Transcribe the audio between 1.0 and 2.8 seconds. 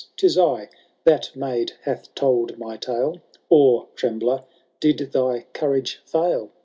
^that Maid hath told my